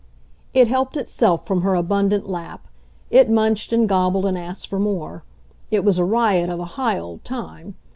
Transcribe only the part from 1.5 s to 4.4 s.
her abundant lap; it munched and gobbled and